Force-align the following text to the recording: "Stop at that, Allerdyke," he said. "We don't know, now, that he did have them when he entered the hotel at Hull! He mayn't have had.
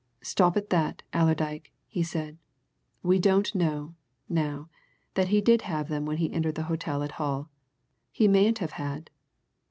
"Stop 0.23 0.57
at 0.57 0.71
that, 0.71 1.03
Allerdyke," 1.13 1.71
he 1.85 2.01
said. 2.01 2.39
"We 3.03 3.19
don't 3.19 3.53
know, 3.53 3.93
now, 4.27 4.67
that 5.13 5.27
he 5.27 5.41
did 5.41 5.61
have 5.69 5.89
them 5.89 6.07
when 6.07 6.17
he 6.17 6.33
entered 6.33 6.55
the 6.55 6.63
hotel 6.63 7.03
at 7.03 7.11
Hull! 7.21 7.51
He 8.11 8.27
mayn't 8.27 8.57
have 8.57 8.71
had. 8.81 9.11